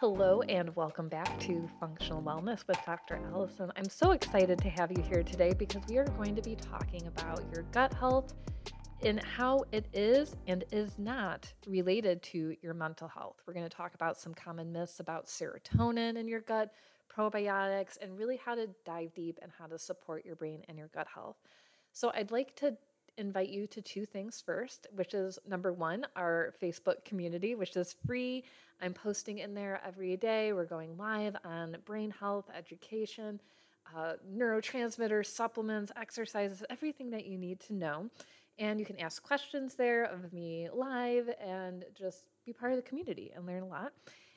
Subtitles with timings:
[0.00, 3.20] Hello, and welcome back to Functional Wellness with Dr.
[3.34, 3.70] Alison.
[3.76, 7.06] I'm so excited to have you here today because we are going to be talking
[7.06, 8.32] about your gut health
[9.02, 13.42] and how it is and is not related to your mental health.
[13.46, 16.72] We're going to talk about some common myths about serotonin in your gut,
[17.14, 20.88] probiotics, and really how to dive deep and how to support your brain and your
[20.94, 21.36] gut health.
[21.92, 22.74] So, I'd like to
[23.18, 27.94] invite you to two things first, which is number one, our Facebook community, which is
[28.06, 28.44] free.
[28.80, 30.52] I'm posting in there every day.
[30.52, 33.40] We're going live on brain health, education,
[33.96, 38.10] uh, neurotransmitters, supplements, exercises, everything that you need to know.
[38.58, 42.82] And you can ask questions there of me live and just be part of the
[42.82, 43.92] community and learn a lot.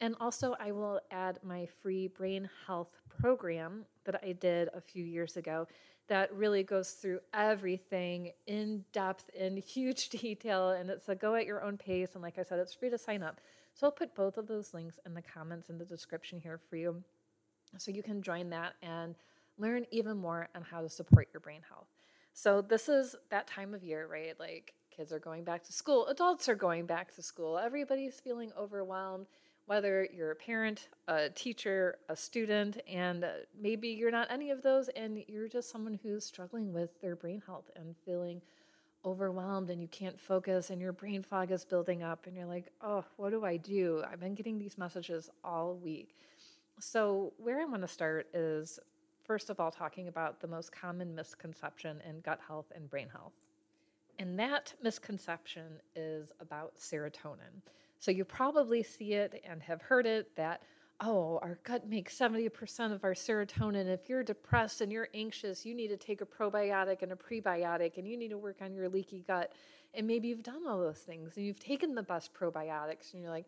[0.00, 2.90] And also, I will add my free brain health
[3.20, 5.66] program that I did a few years ago
[6.08, 10.70] that really goes through everything in depth in huge detail.
[10.70, 12.10] And it's a go at your own pace.
[12.14, 13.40] And like I said, it's free to sign up.
[13.74, 16.76] So I'll put both of those links in the comments in the description here for
[16.76, 17.02] you.
[17.78, 19.16] So you can join that and
[19.58, 21.88] learn even more on how to support your brain health.
[22.32, 24.38] So this is that time of year, right?
[24.38, 28.52] Like kids are going back to school, adults are going back to school, everybody's feeling
[28.58, 29.26] overwhelmed
[29.66, 34.62] whether you're a parent, a teacher, a student, and uh, maybe you're not any of
[34.62, 38.42] those and you're just someone who's struggling with their brain health and feeling
[39.04, 42.66] overwhelmed and you can't focus and your brain fog is building up and you're like,
[42.82, 44.02] oh, what do I do?
[44.10, 46.14] I've been getting these messages all week.
[46.80, 48.80] So, where I want to start is
[49.24, 53.32] first of all talking about the most common misconception in gut health and brain health.
[54.18, 57.62] And that misconception is about serotonin.
[57.98, 60.62] So you probably see it and have heard it that,
[61.00, 63.86] oh, our gut makes 70% of our serotonin.
[63.86, 67.96] If you're depressed and you're anxious, you need to take a probiotic and a prebiotic,
[67.96, 69.52] and you need to work on your leaky gut.
[69.94, 73.30] And maybe you've done all those things and you've taken the best probiotics, and you're
[73.30, 73.46] like,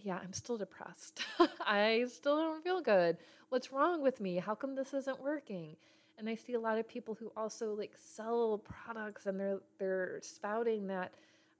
[0.00, 1.22] yeah, I'm still depressed.
[1.60, 3.18] I still don't feel good.
[3.50, 4.36] What's wrong with me?
[4.36, 5.76] How come this isn't working?
[6.18, 10.18] And I see a lot of people who also like sell products and they're they're
[10.22, 11.14] spouting that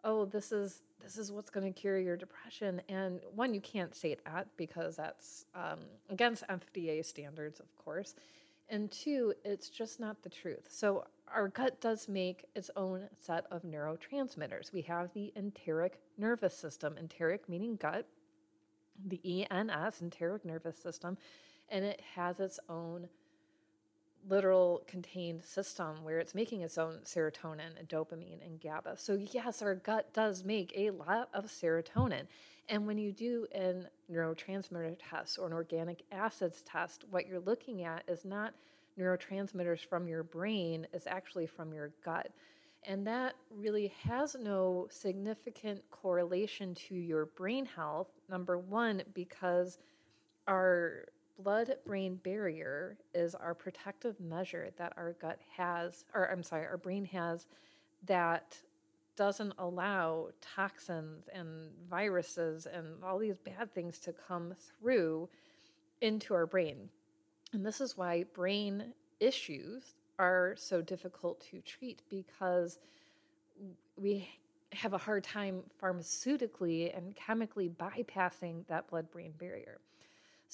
[0.05, 2.81] oh this is this is what's going to cure your depression.
[2.89, 5.81] And one you can't say that because that's um,
[6.11, 8.15] against fda standards of course.
[8.69, 10.69] And two it's just not the truth.
[10.71, 14.73] So our gut does make its own set of neurotransmitters.
[14.73, 16.97] We have the enteric nervous system.
[16.97, 18.07] Enteric meaning gut
[19.05, 21.17] the ens enteric nervous system
[21.69, 23.09] and it has its own
[24.29, 28.97] literal contained system where it's making its own serotonin and dopamine and GABA.
[28.99, 32.27] So, yes, our gut does make a lot of serotonin.
[32.69, 33.75] And when you do a
[34.11, 38.55] neurotransmitter test or an organic acids test, what you're looking at is not
[38.99, 42.31] neurotransmitters from your brain, it's actually from your gut.
[42.85, 48.09] And that really has no significant correlation to your brain health.
[48.29, 49.79] Number one, because
[50.49, 51.07] our
[51.43, 56.77] blood brain barrier is our protective measure that our gut has, or I'm sorry, our
[56.77, 57.47] brain has
[58.07, 58.57] that
[59.17, 65.29] doesn't allow toxins and viruses and all these bad things to come through
[66.01, 66.89] into our brain.
[67.53, 72.79] And this is why brain issues are so difficult to treat because
[73.97, 74.29] we
[74.73, 79.79] have a hard time pharmaceutically and chemically bypassing that blood brain barrier.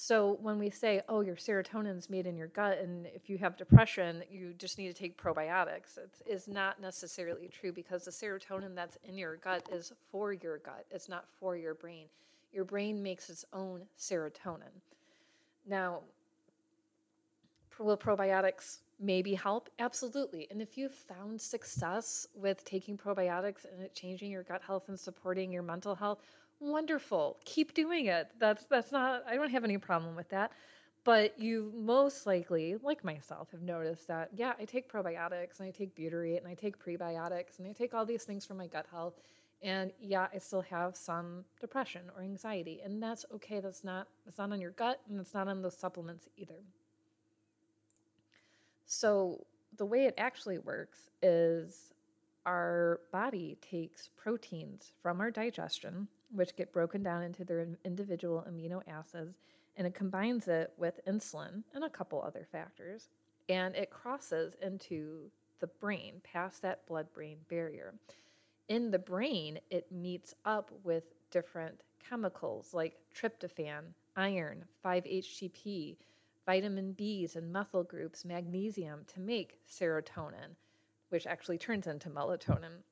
[0.01, 3.57] So when we say, oh, your serotonin's made in your gut, and if you have
[3.57, 8.73] depression, you just need to take probiotics, it is not necessarily true because the serotonin
[8.73, 12.05] that's in your gut is for your gut, it's not for your brain.
[12.53, 14.71] Your brain makes its own serotonin.
[15.67, 15.99] Now,
[17.77, 19.69] will probiotics maybe help?
[19.79, 20.47] Absolutely.
[20.49, 24.97] And if you've found success with taking probiotics and it changing your gut health and
[24.97, 26.19] supporting your mental health,
[26.59, 27.37] wonderful.
[27.45, 28.29] Keep doing it.
[28.39, 30.51] That's that's not i don't have any problem with that.
[31.05, 35.71] But you most likely like myself have noticed that yeah i take probiotics and i
[35.71, 38.85] take butyrate and i take prebiotics and i take all these things for my gut
[38.91, 39.15] health.
[39.61, 42.81] And yeah i still have some depression or anxiety.
[42.83, 43.59] And that's okay.
[43.59, 46.61] That's not it's not on your gut and it's not on those supplements either.
[48.85, 49.45] So
[49.77, 51.93] the way it actually works is
[52.45, 58.81] our body takes proteins from our digestion which get broken down into their individual amino
[58.87, 59.37] acids,
[59.77, 63.09] and it combines it with insulin and a couple other factors,
[63.47, 67.93] and it crosses into the brain past that blood brain barrier.
[68.67, 75.97] In the brain, it meets up with different chemicals like tryptophan, iron, 5-HTP,
[76.45, 80.55] vitamin Bs and methyl groups, magnesium to make serotonin,
[81.09, 82.83] which actually turns into melatonin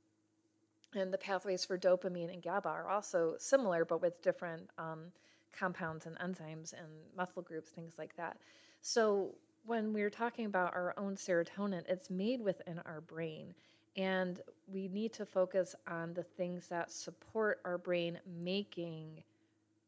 [0.96, 5.12] and the pathways for dopamine and GABA are also similar, but with different um,
[5.52, 8.38] compounds and enzymes and methyl groups, things like that.
[8.82, 9.36] So
[9.66, 13.54] when we're talking about our own serotonin, it's made within our brain.
[13.98, 14.40] And
[14.72, 19.24] we need to focus on the things that support our brain making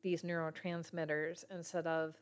[0.01, 2.15] these neurotransmitters instead of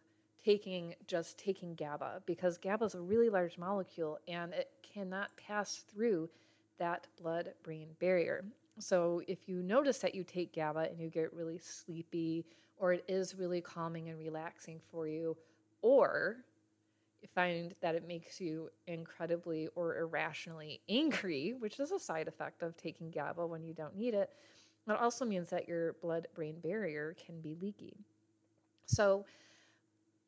[0.44, 5.84] taking just taking GABA because GABA is a really large molecule and it cannot pass
[5.92, 6.30] through
[6.78, 8.46] that blood brain barrier.
[8.80, 12.46] So if you notice that you take GABA and you get really sleepy
[12.78, 15.36] or it is really calming and relaxing for you
[15.82, 16.38] or
[17.22, 22.62] you find that it makes you incredibly or irrationally angry, which is a side effect
[22.62, 24.32] of taking GABA when you don't need it.
[24.88, 27.98] It also means that your blood brain barrier can be leaky.
[28.86, 29.26] So,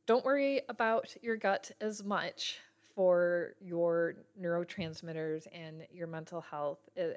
[0.06, 2.60] don't worry about your gut as much
[2.96, 6.80] for your neurotransmitters and your mental health.
[6.96, 7.16] It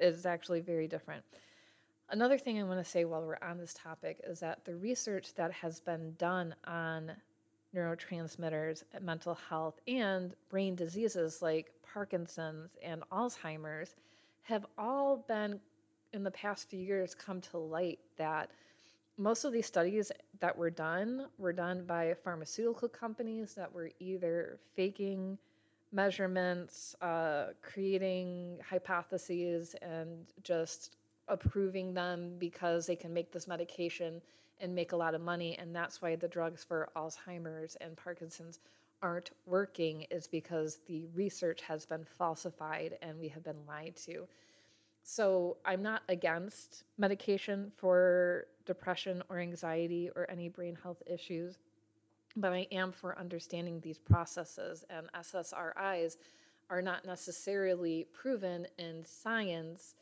[0.00, 1.24] is, actually very different.
[2.10, 5.34] Another thing I want to say while we're on this topic is that the research
[5.34, 7.12] that has been done on
[7.74, 13.94] neurotransmitters, mental health, and brain diseases like Parkinson's and Alzheimer's
[14.42, 15.60] have all been,
[16.12, 18.50] in the past few years, come to light that
[19.16, 20.10] most of these studies
[20.40, 25.38] that were done were done by pharmaceutical companies that were either faking
[25.92, 30.96] measurements, uh, creating hypotheses, and just
[31.28, 34.20] approving them because they can make this medication
[34.60, 35.56] and make a lot of money.
[35.58, 38.60] And that's why the drugs for Alzheimer's and Parkinson's
[39.02, 44.28] aren't working, is because the research has been falsified and we have been lied to.
[45.02, 51.58] So I'm not against medication for depression or anxiety or any brain health issues,
[52.36, 54.84] but I am for understanding these processes.
[54.90, 56.16] And SSRIs
[56.68, 59.94] are not necessarily proven in science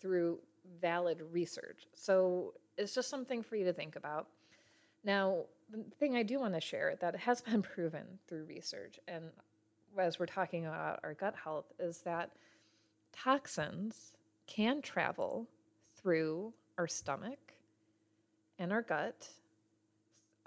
[0.00, 0.40] through
[0.80, 1.86] valid research.
[1.94, 4.28] So it's just something for you to think about.
[5.04, 9.24] Now, the thing I do want to share that has been proven through research, and
[9.96, 12.30] as we're talking about our gut health, is that
[13.12, 14.16] toxins
[14.46, 15.46] can travel
[15.96, 17.54] through our stomach
[18.58, 19.28] and our gut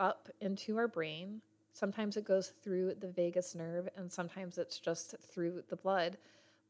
[0.01, 1.41] up into our brain.
[1.71, 6.17] Sometimes it goes through the vagus nerve, and sometimes it's just through the blood.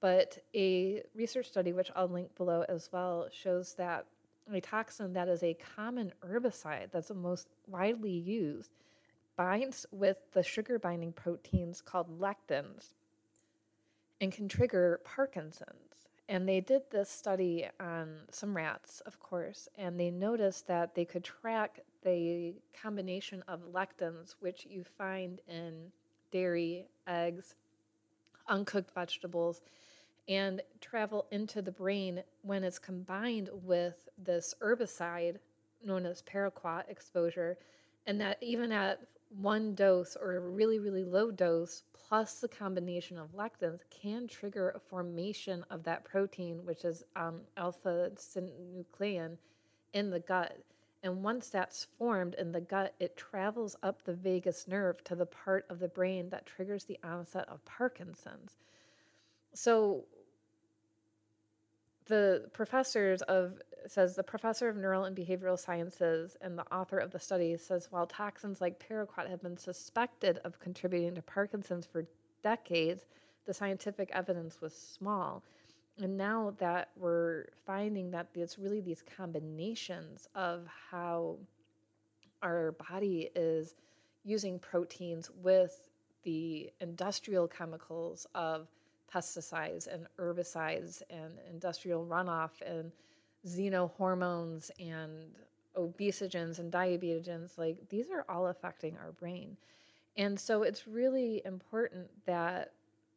[0.02, 4.06] But a research study, which I'll link below as well, shows that
[4.52, 8.72] a toxin that is a common herbicide that's the most widely used
[9.38, 12.94] binds with the sugar binding proteins called lectins
[14.20, 16.08] and can trigger Parkinson's.
[16.28, 21.06] And they did this study on some rats, of course, and they noticed that they
[21.06, 25.92] could track the combination of lectins, which you find in
[26.32, 27.56] dairy, eggs,
[28.48, 29.62] uncooked vegetables,
[30.28, 35.38] and travel into the brain when it's combined with this herbicide
[35.84, 37.58] known as paraquat exposure.
[38.08, 39.00] And that even at
[39.40, 44.72] one dose or a really, really low dose, plus the combination of lectins, can trigger
[44.72, 49.38] a formation of that protein, which is um, alpha synuclein,
[49.94, 50.58] in the gut.
[51.04, 55.26] And once that's formed in the gut, it travels up the vagus nerve to the
[55.26, 58.58] part of the brain that triggers the onset of Parkinson's.
[59.54, 60.06] So
[62.06, 67.10] the professors of says the professor of neural and behavioral sciences and the author of
[67.10, 72.06] the study says while toxins like paraquat have been suspected of contributing to Parkinson's for
[72.44, 73.06] decades,
[73.46, 75.44] the scientific evidence was small.
[76.02, 81.38] And now that we're finding that it's really these combinations of how
[82.42, 83.76] our body is
[84.24, 85.90] using proteins with
[86.24, 88.68] the industrial chemicals of
[89.14, 92.92] pesticides and herbicides and industrial runoff and
[93.46, 95.36] xenohormones and
[95.78, 99.56] obesogens and diabetes, like these are all affecting our brain.
[100.18, 102.74] And so it's really important that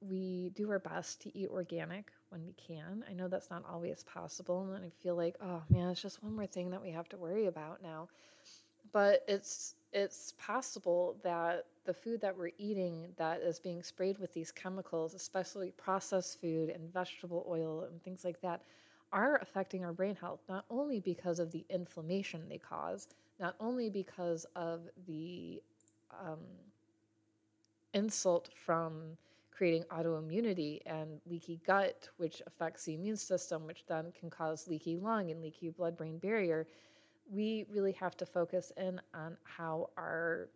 [0.08, 3.04] we do our best to eat organic when we can.
[3.08, 6.34] I know that's not always possible, and I feel like, oh man, it's just one
[6.34, 8.08] more thing that we have to worry about now.
[8.92, 14.32] But it's it's possible that the food that we're eating that is being sprayed with
[14.32, 18.62] these chemicals, especially processed food and vegetable oil and things like that,
[19.12, 23.08] are affecting our brain health, not only because of the inflammation they cause,
[23.38, 25.62] not only because of the
[26.20, 26.40] um,
[27.92, 29.16] insult from
[29.56, 34.96] creating autoimmunity and leaky gut, which affects the immune system, which then can cause leaky
[34.96, 36.66] lung and leaky blood brain barrier.
[37.30, 40.48] We really have to focus in on how our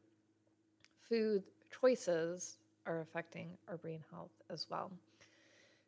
[1.08, 1.44] food
[1.80, 4.90] choices are affecting our brain health as well.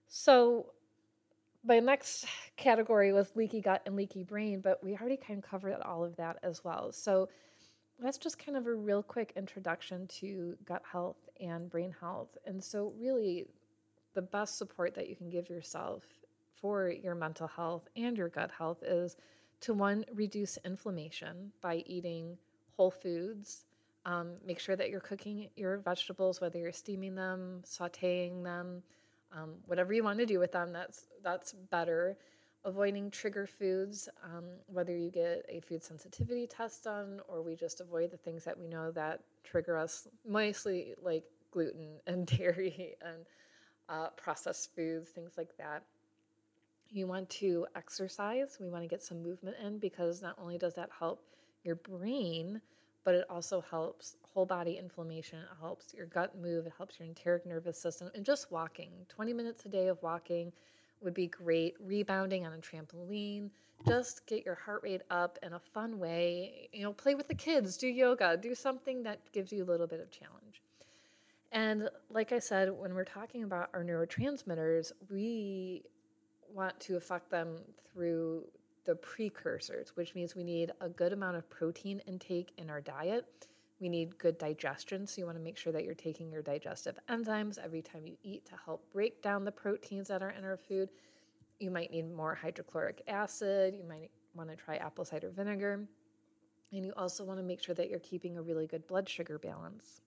[0.09, 0.67] So,
[1.65, 2.27] my next
[2.57, 6.17] category was leaky gut and leaky brain, but we already kind of covered all of
[6.17, 6.93] that as well.
[6.93, 7.29] So,
[8.03, 12.37] that's just kind of a real quick introduction to gut health and brain health.
[12.47, 13.47] And so, really,
[14.15, 16.03] the best support that you can give yourself
[16.61, 19.17] for your mental health and your gut health is
[19.61, 22.37] to one, reduce inflammation by eating
[22.77, 23.65] whole foods.
[24.07, 28.83] Um, make sure that you're cooking your vegetables, whether you're steaming them, sauteing them,
[29.33, 30.73] um, whatever you want to do with them.
[30.73, 32.17] That's that's better
[32.65, 37.81] avoiding trigger foods, um, whether you get a food sensitivity test done or we just
[37.81, 43.27] avoid the things that we know that trigger us, mostly like gluten and dairy and
[43.89, 45.83] uh, processed foods, things like that.
[46.93, 48.59] You want to exercise.
[48.61, 51.23] We want to get some movement in because not only does that help
[51.63, 52.61] your brain,
[53.05, 55.39] but it also helps whole body inflammation.
[55.39, 56.67] It helps your gut move.
[56.67, 58.11] It helps your enteric nervous system.
[58.15, 60.53] And just walking, 20 minutes a day of walking
[61.03, 61.75] would be great.
[61.81, 63.51] Rebounding on a trampoline,
[63.87, 66.69] just get your heart rate up in a fun way.
[66.73, 69.87] You know, play with the kids, do yoga, do something that gives you a little
[69.87, 70.63] bit of challenge.
[71.53, 75.83] And like I said, when we're talking about our neurotransmitters, we
[76.53, 77.57] want to affect them
[77.93, 78.45] through
[78.85, 83.49] the precursors, which means we need a good amount of protein intake in our diet
[83.81, 86.99] we need good digestion, so you want to make sure that you're taking your digestive
[87.09, 90.59] enzymes every time you eat to help break down the proteins that are in our
[90.59, 90.91] food.
[91.59, 93.75] You might need more hydrochloric acid.
[93.75, 95.87] You might want to try apple cider vinegar.
[96.73, 99.39] And you also want to make sure that you're keeping a really good blood sugar
[99.39, 100.03] balance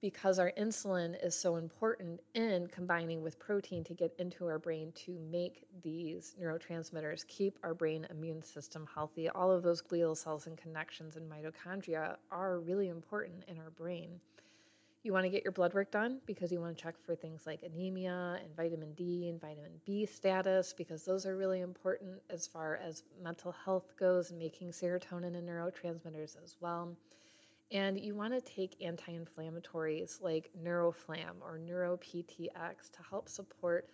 [0.00, 4.92] because our insulin is so important in combining with protein to get into our brain
[4.92, 9.28] to make these neurotransmitters, keep our brain immune system healthy.
[9.28, 14.20] All of those glial cells and connections and mitochondria are really important in our brain.
[15.02, 17.46] You want to get your blood work done because you want to check for things
[17.46, 22.46] like anemia and vitamin D and vitamin B status because those are really important as
[22.46, 26.96] far as mental health goes and making serotonin and neurotransmitters as well.
[27.70, 33.90] And you want to take anti inflammatories like Neuroflam or NeuroPTX to help support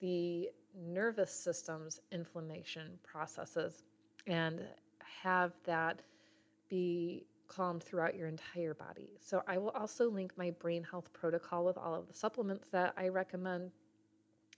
[0.00, 3.82] the nervous system's inflammation processes
[4.26, 4.62] and
[5.22, 6.02] have that
[6.68, 9.10] be calmed throughout your entire body.
[9.20, 12.94] So, I will also link my brain health protocol with all of the supplements that
[12.96, 13.72] I recommend.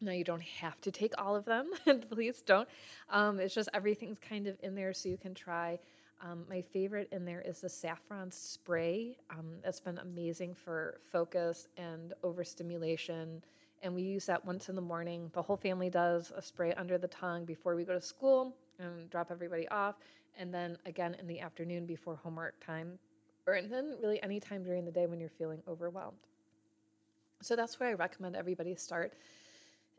[0.00, 2.68] Now, you don't have to take all of them, and please don't.
[3.10, 5.78] Um, it's just everything's kind of in there so you can try
[6.20, 9.16] um, my favorite in there is the saffron spray.
[9.30, 13.42] Um, that's been amazing for focus and overstimulation.
[13.82, 15.30] And we use that once in the morning.
[15.32, 19.08] The whole family does a spray under the tongue before we go to school and
[19.10, 19.96] drop everybody off.
[20.36, 22.98] And then again in the afternoon before homework time,
[23.46, 26.16] or and then really any time during the day when you're feeling overwhelmed.
[27.42, 29.14] So that's where I recommend everybody start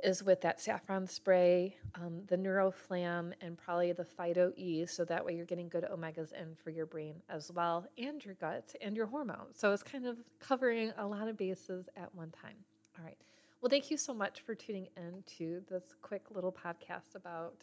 [0.04, 4.86] is with that saffron spray, um, the Neuroflam, and probably the Phyto E.
[4.86, 8.36] So that way you're getting good omegas in for your brain as well, and your
[8.36, 9.60] gut and your hormones.
[9.60, 12.56] So it's kind of covering a lot of bases at one time.
[12.98, 13.18] All right.
[13.62, 17.56] Well, thank you so much for tuning in to this quick little podcast about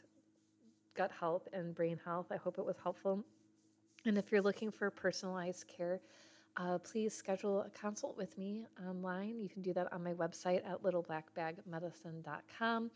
[0.95, 2.26] gut health and brain health.
[2.31, 3.25] I hope it was helpful.
[4.05, 6.00] And if you're looking for personalized care,
[6.56, 9.38] uh, please schedule a consult with me online.
[9.38, 12.90] You can do that on my website at littleblackbagmedicine.com.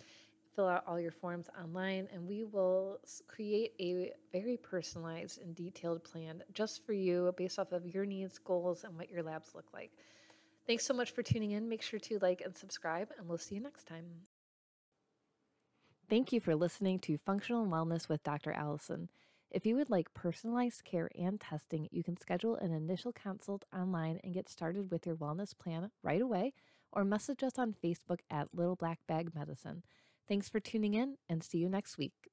[0.56, 2.98] Fill out all your forms online, and we will
[3.28, 8.38] create a very personalized and detailed plan just for you based off of your needs,
[8.38, 9.92] goals, and what your labs look like.
[10.66, 11.68] Thanks so much for tuning in.
[11.68, 14.04] Make sure to like and subscribe, and we'll see you next time.
[16.08, 18.52] Thank you for listening to Functional Wellness with Dr.
[18.52, 19.08] Alison.
[19.50, 24.20] If you would like personalized care and testing, you can schedule an initial consult online
[24.22, 26.52] and get started with your wellness plan right away,
[26.92, 29.82] or message us on Facebook at Little Black Bag Medicine.
[30.28, 32.29] Thanks for tuning in and see you next week.